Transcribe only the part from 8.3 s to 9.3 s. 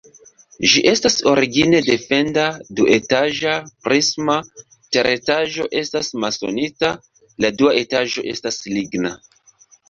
estas ligna.